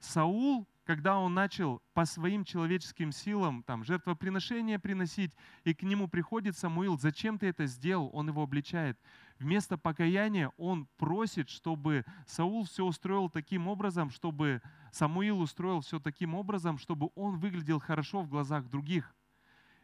[0.00, 6.56] Саул, когда он начал по своим человеческим силам там, жертвоприношения приносить, и к нему приходит
[6.56, 8.98] Самуил, зачем ты это сделал, он его обличает.
[9.38, 16.34] Вместо покаяния он просит, чтобы Саул все устроил таким образом, чтобы Самуил устроил все таким
[16.34, 19.14] образом, чтобы он выглядел хорошо в глазах других.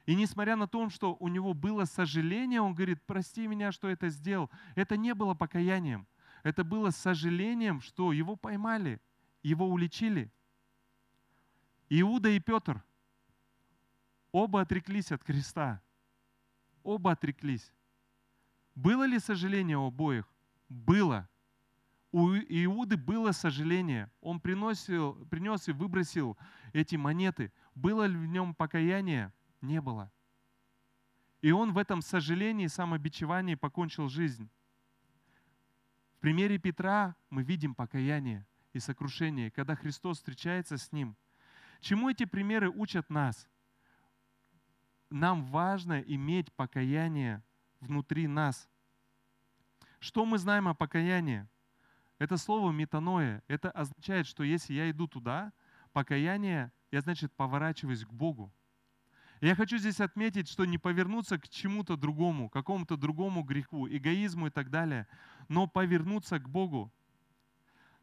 [0.06, 4.08] И несмотря на то, что у него было сожаление, он говорит, прости меня, что это
[4.08, 4.50] сделал.
[4.74, 6.08] Это не было покаянием.
[6.44, 9.02] Это было сожалением, что его поймали,
[9.42, 10.32] его уличили.
[11.88, 12.82] Иуда и Петр
[14.32, 15.80] оба отреклись от креста.
[16.82, 17.72] Оба отреклись.
[18.74, 20.28] Было ли сожаление у обоих?
[20.68, 21.28] Было.
[22.10, 24.10] У Иуды было сожаление.
[24.20, 26.36] Он приносил, принес и выбросил
[26.72, 27.52] эти монеты.
[27.74, 29.32] Было ли в нем покаяние?
[29.60, 30.12] Не было.
[31.40, 34.48] И он в этом сожалении самобичевании покончил жизнь.
[36.16, 41.16] В примере Петра мы видим покаяние и сокрушение, когда Христос встречается с ним.
[41.84, 43.46] Чему эти примеры учат нас?
[45.10, 47.42] Нам важно иметь покаяние
[47.80, 48.70] внутри нас.
[49.98, 51.46] Что мы знаем о покаянии?
[52.18, 53.42] Это слово метаноя.
[53.48, 55.52] Это означает, что если я иду туда,
[55.92, 58.50] покаяние, я, значит, поворачиваюсь к Богу.
[59.42, 64.50] Я хочу здесь отметить, что не повернуться к чему-то другому, какому-то другому греху, эгоизму и
[64.50, 65.06] так далее,
[65.48, 66.90] но повернуться к Богу.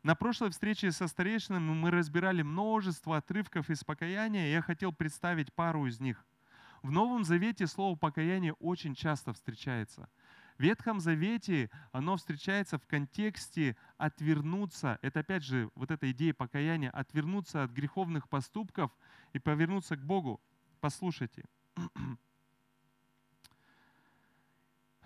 [0.03, 5.53] На прошлой встрече со старейшинами мы разбирали множество отрывков из покаяния, и я хотел представить
[5.53, 6.25] пару из них.
[6.81, 10.09] В Новом Завете слово «покаяние» очень часто встречается.
[10.57, 16.89] В Ветхом Завете оно встречается в контексте отвернуться, это опять же вот эта идея покаяния,
[16.89, 18.91] отвернуться от греховных поступков
[19.33, 20.41] и повернуться к Богу.
[20.79, 21.45] Послушайте.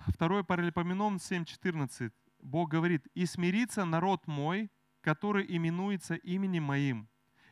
[0.08, 2.14] Второй паралипоменон 7.14.
[2.40, 4.72] Бог говорит, «И смирится народ мой,
[5.06, 7.08] который именуется именем моим,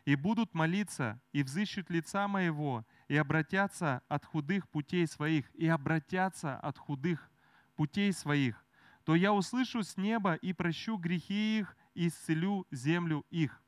[0.06, 6.58] и будут молиться, и взыщут лица моего, и обратятся от худых путей своих, и обратятся
[6.58, 7.30] от худых
[7.76, 8.66] путей своих,
[9.04, 13.62] то я услышу с неба и прощу грехи их, и исцелю землю их».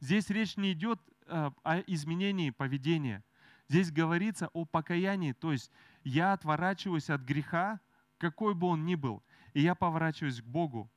[0.00, 3.22] Здесь речь не идет э, о изменении поведения.
[3.68, 5.70] Здесь говорится о покаянии, то есть
[6.02, 7.78] я отворачиваюсь от греха,
[8.18, 9.22] какой бы он ни был,
[9.54, 10.90] и я поворачиваюсь к Богу.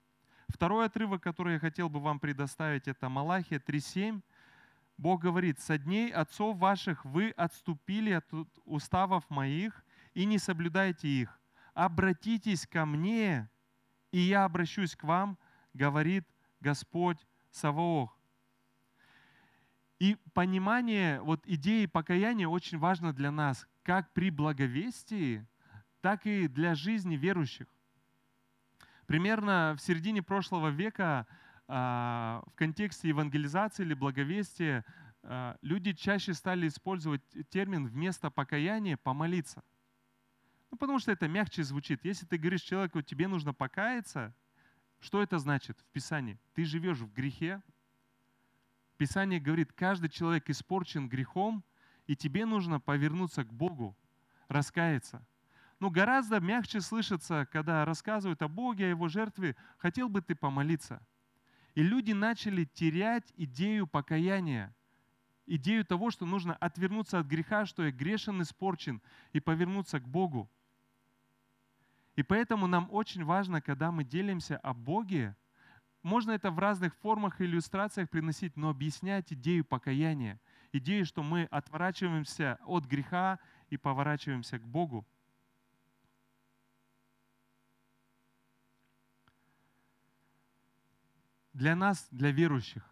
[0.53, 4.21] Второй отрывок, который я хотел бы вам предоставить, это Малахия 3.7.
[4.99, 8.31] Бог говорит, «Со дней отцов ваших вы отступили от
[8.63, 11.41] уставов моих и не соблюдаете их.
[11.73, 13.49] Обратитесь ко мне,
[14.11, 15.39] и я обращусь к вам,
[15.73, 16.23] говорит
[16.59, 17.17] Господь
[17.49, 18.15] Саваох».
[19.97, 25.47] И понимание вот идеи покаяния очень важно для нас, как при благовестии,
[26.01, 27.72] так и для жизни верующих.
[29.05, 31.27] Примерно в середине прошлого века
[31.67, 34.85] а, в контексте евангелизации или благовестия
[35.23, 39.63] а, люди чаще стали использовать термин вместо покаяния «помолиться».
[40.71, 42.03] Ну, потому что это мягче звучит.
[42.03, 44.33] Если ты говоришь человеку, тебе нужно покаяться,
[44.99, 46.39] что это значит в Писании?
[46.53, 47.61] Ты живешь в грехе.
[48.97, 51.63] Писание говорит, каждый человек испорчен грехом,
[52.07, 53.95] и тебе нужно повернуться к Богу,
[54.47, 55.25] раскаяться–
[55.83, 61.05] но гораздо мягче слышится, когда рассказывают о Боге, о Его жертве, хотел бы ты помолиться.
[61.75, 64.73] И люди начали терять идею покаяния,
[65.45, 69.01] идею того, что нужно отвернуться от греха, что я грешен, испорчен,
[69.33, 70.49] и повернуться к Богу.
[72.15, 75.35] И поэтому нам очень важно, когда мы делимся о Боге,
[76.01, 80.39] можно это в разных формах и иллюстрациях приносить, но объяснять идею покаяния,
[80.71, 83.37] идею, что мы отворачиваемся от греха
[83.69, 85.05] и поворачиваемся к Богу.
[91.53, 92.83] Для нас, для верующих.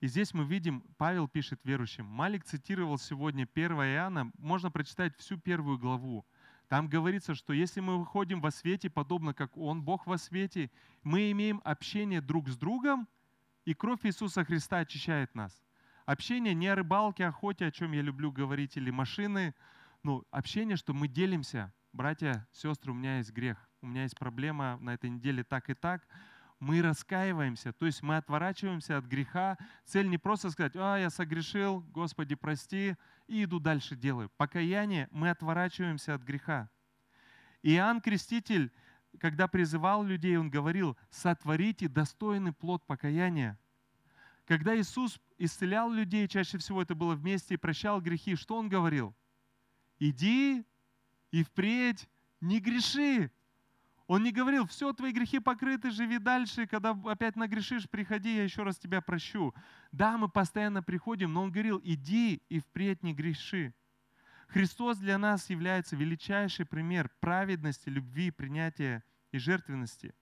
[0.00, 2.06] И здесь мы видим, Павел пишет верующим.
[2.06, 6.26] Малик цитировал сегодня 1 Иоанна, можно прочитать всю первую главу.
[6.68, 10.70] Там говорится, что если мы выходим во свете, подобно как Он, Бог во свете,
[11.02, 13.08] мы имеем общение друг с другом,
[13.64, 15.62] и кровь Иисуса Христа очищает нас.
[16.06, 19.54] Общение не о рыбалке, охоте, о чем я люблю говорить, или машины,
[20.02, 21.72] но общение, что мы делимся.
[21.92, 25.74] Братья, сестры, у меня есть грех, у меня есть проблема на этой неделе так и
[25.74, 26.06] так–
[26.58, 29.58] мы раскаиваемся, то есть мы отворачиваемся от греха.
[29.84, 32.96] Цель не просто сказать, а, я согрешил, Господи, прости,
[33.26, 34.30] и иду дальше делаю.
[34.36, 36.70] Покаяние, мы отворачиваемся от греха.
[37.62, 38.72] Иоанн Креститель,
[39.18, 43.58] когда призывал людей, он говорил, сотворите достойный плод покаяния.
[44.46, 49.14] Когда Иисус исцелял людей, чаще всего это было вместе, и прощал грехи, что Он говорил?
[49.98, 50.64] Иди
[51.32, 52.08] и впредь
[52.40, 53.30] не греши.
[54.06, 58.62] Он не говорил, все, твои грехи покрыты, живи дальше, когда опять нагрешишь, приходи, я еще
[58.62, 59.52] раз тебя прощу.
[59.90, 63.74] Да, мы постоянно приходим, но он говорил, иди и впредь не греши.
[64.46, 69.02] Христос для нас является величайший пример праведности, любви, принятия
[69.32, 70.14] и жертвенности.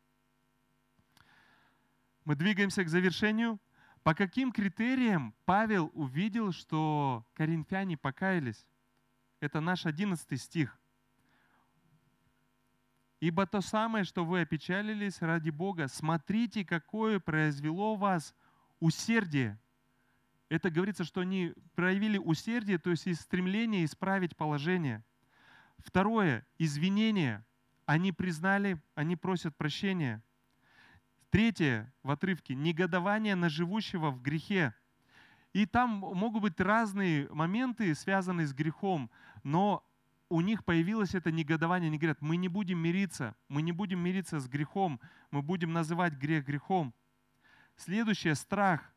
[2.24, 3.60] Мы двигаемся к завершению.
[4.02, 8.66] По каким критериям Павел увидел, что коринфяне покаялись?
[9.40, 10.78] Это наш 11 стих.
[13.24, 18.34] Ибо то самое, что вы опечалились ради Бога, смотрите, какое произвело вас
[18.80, 19.58] усердие.
[20.50, 25.02] Это говорится, что они проявили усердие, то есть стремление исправить положение.
[25.78, 27.42] Второе, извинение.
[27.86, 30.22] Они признали, они просят прощения.
[31.30, 34.74] Третье в отрывке, негодование на живущего в грехе.
[35.54, 39.10] И там могут быть разные моменты, связанные с грехом,
[39.42, 39.82] но
[40.34, 41.86] у них появилось это негодование.
[41.86, 46.14] Они говорят, мы не будем мириться, мы не будем мириться с грехом, мы будем называть
[46.14, 46.92] грех грехом.
[47.76, 48.92] Следующее– страх.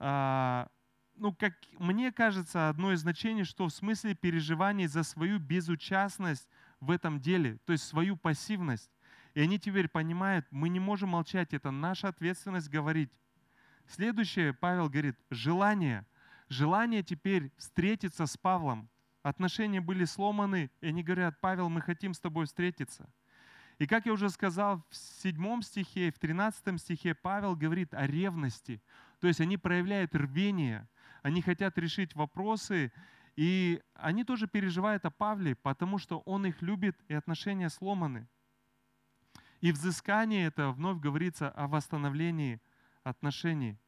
[0.00, 0.68] А,
[1.14, 6.48] ну, как мне кажется, одно из значений, что в смысле переживаний за свою безучастность
[6.80, 8.90] в этом деле, то есть свою пассивность.
[9.34, 13.12] И они теперь понимают, мы не можем молчать, это наша ответственность говорить.
[13.86, 16.04] Следующее, Павел говорит, желание.
[16.48, 18.90] Желание теперь встретиться с Павлом,
[19.22, 23.12] Отношения были сломаны, и они говорят, Павел, мы хотим с тобой встретиться.
[23.78, 28.82] И как я уже сказал, в седьмом стихе, в тринадцатом стихе Павел говорит о ревности.
[29.20, 30.88] То есть они проявляют рвение,
[31.22, 32.92] они хотят решить вопросы,
[33.36, 38.28] и они тоже переживают о Павле, потому что он их любит, и отношения сломаны.
[39.60, 42.60] И взыскание это вновь говорится о восстановлении
[43.02, 43.78] отношений.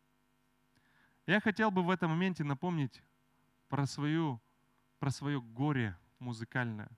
[1.27, 3.03] Я хотел бы в этом моменте напомнить
[3.69, 4.41] про свою
[5.03, 6.89] про свое горе музыкальное.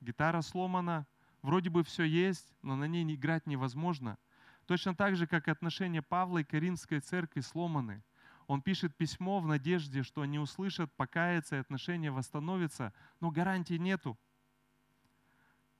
[0.00, 1.06] Гитара сломана,
[1.40, 4.18] вроде бы все есть, но на ней играть невозможно.
[4.66, 8.02] Точно так же, как отношения Павла и Каринской церкви сломаны.
[8.48, 14.18] Он пишет письмо в надежде, что они услышат, покаяться и отношения восстановятся, но гарантий нету.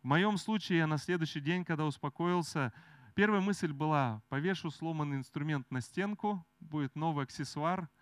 [0.01, 2.72] В моем случае я на следующий день, когда успокоился,
[3.16, 7.89] первая мысль была, повешу сломанный инструмент на стенку, будет новый аксессуар–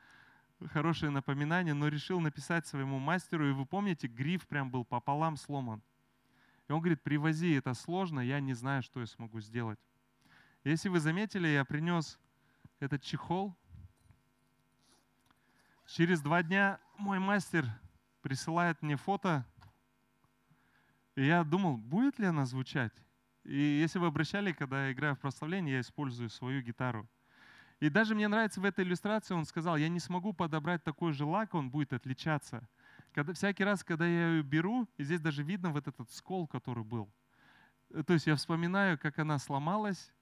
[0.68, 5.82] хорошее напоминание, но решил написать своему мастеру, и вы помните, гриф прям был пополам сломан.
[6.68, 9.78] И он говорит, привози, это сложно, я не знаю, что я смогу сделать.
[10.64, 12.18] Если вы заметили, я принес
[12.78, 13.56] этот чехол.
[15.86, 17.66] Через два дня мой мастер
[18.22, 19.44] присылает мне фото,
[21.14, 22.92] и я думал, будет ли она звучать.
[23.44, 27.08] И если вы обращали, когда я играю в прославление, я использую свою гитару.
[27.82, 31.24] И даже мне нравится в этой иллюстрации, он сказал, я не смогу подобрать такой же
[31.24, 32.62] лак, он будет отличаться.
[33.12, 36.84] Когда, всякий раз, когда я ее беру, и здесь даже видно вот этот скол, который
[36.84, 37.12] был.
[37.90, 40.12] Э, то есть я вспоминаю, как она сломалась.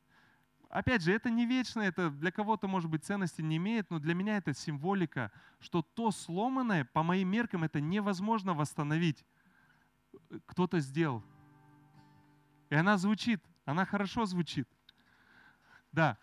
[0.71, 4.15] Опять же, это не вечно, это для кого-то, может быть, ценности не имеет, но для
[4.15, 9.23] меня это символика, что то сломанное, по моим меркам, это невозможно восстановить.
[10.47, 11.23] Кто-то сделал.
[12.71, 14.67] И она звучит, она хорошо звучит.
[15.93, 16.17] Да,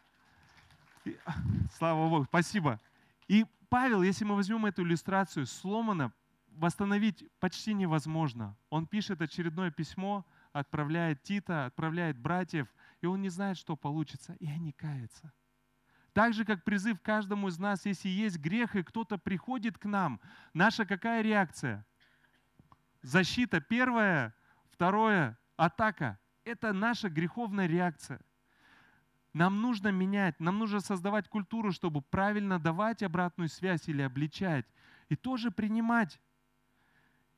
[1.78, 2.80] Слава Богу, спасибо.
[3.28, 6.14] И Павел, если мы возьмем эту иллюстрацию, сломано
[6.48, 8.58] восстановить почти невозможно.
[8.70, 12.68] Он пишет очередное письмо, отправляет Тита, отправляет братьев,
[13.02, 15.32] и он не знает, что получится, и они каются.
[16.14, 20.20] Так же, как призыв каждому из нас, если есть грех, и кто-то приходит к нам,
[20.54, 21.86] наша какая реакция?
[23.04, 24.34] Защита первая,
[24.72, 26.20] второе, атака.
[26.44, 28.20] Это наша греховная реакция.
[29.38, 34.66] Нам нужно менять, нам нужно создавать культуру, чтобы правильно давать обратную связь или обличать,
[35.10, 36.20] и тоже принимать.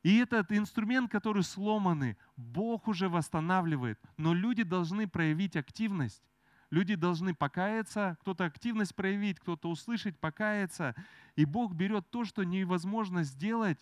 [0.01, 3.99] И этот инструмент, который сломанный, Бог уже восстанавливает.
[4.15, 6.23] Но люди должны проявить активность.
[6.69, 10.95] Люди должны покаяться, кто-то активность проявить, кто-то услышать, покаяться.
[11.35, 13.79] И Бог берет то, что невозможно сделать,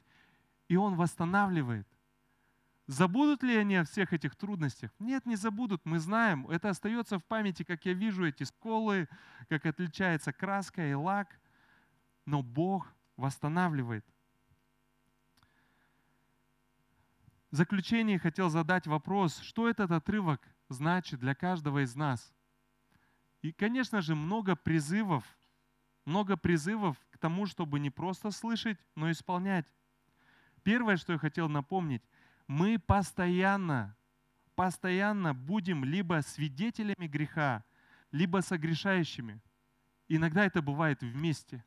[0.70, 1.88] и Он восстанавливает.
[2.88, 4.92] Забудут ли они о всех этих трудностях?
[4.98, 5.86] Нет, не забудут.
[5.86, 9.10] Мы знаем, это остается в памяти, как я вижу эти сколы,
[9.50, 11.38] как отличается краска и лак.
[12.26, 14.06] Но Бог восстанавливает.
[17.52, 22.34] В заключение хотел задать вопрос, что этот отрывок значит для каждого из нас.
[23.42, 25.26] И, конечно же, много призывов,
[26.06, 29.66] много призывов к тому, чтобы не просто слышать, но исполнять.
[30.64, 32.04] Первое, что я хотел напомнить,
[32.48, 33.96] мы постоянно,
[34.56, 37.64] постоянно будем либо свидетелями греха,
[38.12, 39.42] либо согрешающими.
[40.08, 41.64] Иногда это бывает вместе.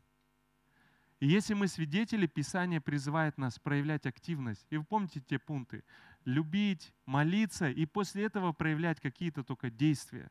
[1.21, 4.67] И если мы свидетели, Писание призывает нас проявлять активность.
[4.71, 5.85] И вы помните те пункты.
[6.25, 10.31] любить, молиться и после этого проявлять какие-то только действия.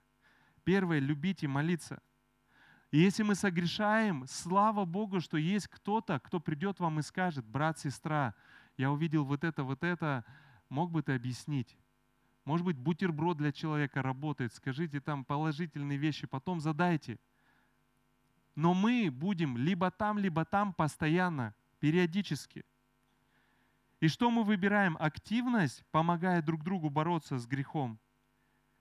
[0.63, 2.01] Первое, любить и молиться.
[2.91, 7.79] И если мы согрешаем, слава Богу, что есть кто-то, кто придет вам и скажет, брат,
[7.79, 8.33] сестра,
[8.79, 10.23] я увидел вот это, вот это,
[10.69, 11.77] мог бы ты объяснить?
[12.45, 17.19] Может быть, бутерброд для человека работает, скажите там положительные вещи, потом задайте.
[18.55, 22.63] Но мы будем либо там, либо там постоянно, периодически.
[23.99, 24.95] И что мы выбираем?
[24.97, 27.99] Активность, помогая друг другу бороться с грехом.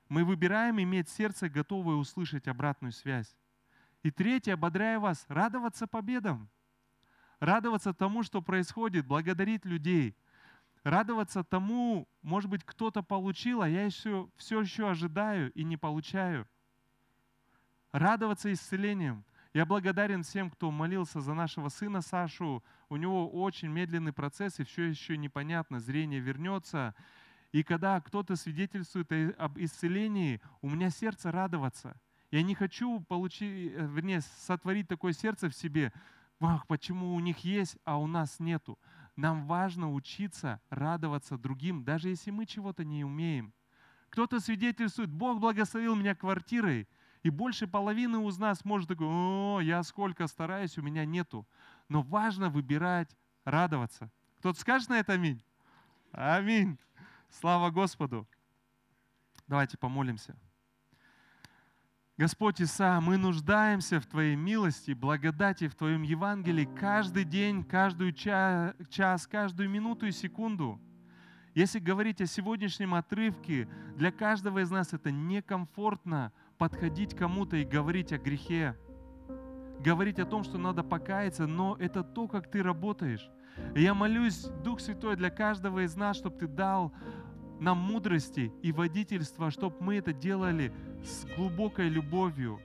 [0.09, 3.37] Мы выбираем иметь сердце, готовое услышать обратную связь.
[4.05, 6.49] И третье, ободряю вас, радоваться победам.
[7.41, 10.17] Радоваться тому, что происходит, благодарить людей.
[10.83, 16.49] Радоваться тому, может быть, кто-то получил, а я еще, все еще ожидаю и не получаю.
[17.93, 19.25] Радоваться исцелением.
[19.55, 22.63] Я благодарен всем, кто молился за нашего сына Сашу.
[22.89, 26.95] У него очень медленный процесс, и все еще непонятно, зрение вернется.
[27.53, 34.21] И когда кто-то свидетельствует об исцелении, у меня сердце радоваться– я не хочу получить, вернее,
[34.21, 35.93] сотворить такое сердце в себе,
[36.41, 38.79] ах, почему у них есть, а у нас нету.
[39.17, 43.53] Нам важно учиться радоваться другим, даже если мы чего-то не умеем.
[44.11, 46.89] Кто-то свидетельствует, Бог благословил меня квартирой,
[47.23, 51.47] и больше половины из нас может такой, о, я сколько стараюсь, у меня нету.
[51.89, 54.11] Но важно выбирать радоваться.
[54.39, 55.43] Кто-то скажет на это аминь?
[56.13, 56.79] Аминь.
[57.29, 58.27] Слава Господу.
[59.47, 60.37] Давайте помолимся.
[62.19, 69.29] Господь Иса, мы нуждаемся в Твоей милости, благодати, в Твоем Евангелии каждый день, каждую час,
[69.29, 70.81] каждую минуту и секунду.
[71.55, 78.13] Если говорить о сегодняшнем отрывке, для каждого из нас это некомфортно подходить кому-то и говорить
[78.13, 78.77] о грехе,
[79.79, 83.31] говорить о том, что надо покаяться, но это то, как ты работаешь.
[83.77, 86.93] Я молюсь, Дух Святой, для каждого из нас, чтобы ты дал
[87.61, 92.61] нам мудрости и водительства, чтобы мы это делали с глубокой любовью,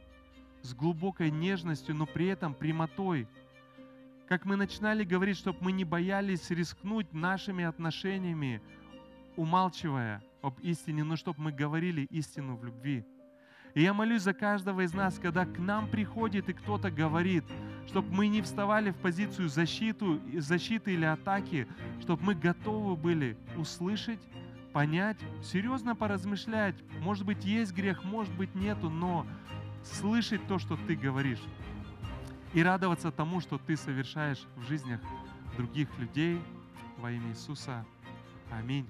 [0.61, 3.27] с глубокой нежностью, но при этом прямотой.
[4.27, 8.61] Как мы начинали говорить, чтобы мы не боялись рискнуть нашими отношениями,
[9.35, 13.05] умалчивая об истине, но чтобы мы говорили истину в любви.
[13.73, 17.43] И я молюсь за каждого из нас, когда к нам приходит и кто-то говорит,
[17.87, 21.67] чтобы мы не вставали в позицию защиту, защиты или атаки,
[21.99, 24.19] чтобы мы готовы были услышать
[24.73, 26.75] понять, серьезно поразмышлять.
[26.99, 29.25] Может быть, есть грех, может быть, нету, но
[29.83, 31.41] слышать то, что ты говоришь.
[32.53, 34.99] И радоваться тому, что ты совершаешь в жизнях
[35.57, 36.41] других людей
[36.97, 37.85] во имя Иисуса.
[38.51, 38.87] Аминь.